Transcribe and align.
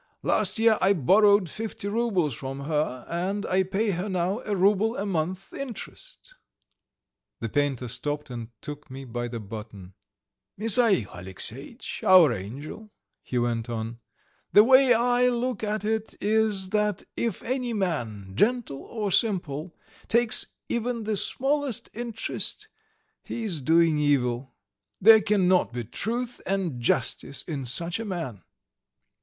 Last 0.23 0.57
year 0.57 0.79
I 0.81 0.93
borrowed 0.93 1.47
fifty 1.47 1.87
roubles 1.87 2.33
from 2.33 2.61
her, 2.61 3.05
and 3.07 3.45
I 3.45 3.61
pay 3.61 3.91
her 3.91 4.09
now 4.09 4.39
a 4.47 4.55
rouble 4.55 4.97
a 4.97 5.05
month 5.05 5.53
interest." 5.53 6.33
The 7.39 7.49
painter 7.49 7.87
stopped 7.87 8.31
and 8.31 8.47
took 8.61 8.89
me 8.89 9.05
by 9.05 9.27
the 9.27 9.39
button. 9.39 9.93
"Misail 10.57 11.05
Alexeyitch, 11.09 12.01
our 12.03 12.33
angel," 12.33 12.89
he 13.21 13.37
went 13.37 13.69
on. 13.69 13.99
"The 14.53 14.63
way 14.63 14.91
I 14.91 15.27
look 15.27 15.63
at 15.63 15.85
it 15.85 16.15
is 16.19 16.69
that 16.71 17.03
if 17.15 17.43
any 17.43 17.71
man, 17.71 18.31
gentle 18.33 18.79
or 18.81 19.11
simple, 19.11 19.75
takes 20.07 20.47
even 20.67 21.03
the 21.03 21.15
smallest 21.15 21.91
interest, 21.93 22.69
he 23.21 23.43
is 23.43 23.61
doing 23.61 23.99
evil. 23.99 24.55
There 24.99 25.21
cannot 25.21 25.71
be 25.73 25.83
truth 25.83 26.41
and 26.47 26.81
justice 26.81 27.43
in 27.43 27.67
such 27.67 27.99
a 27.99 28.05
man." 28.05 28.41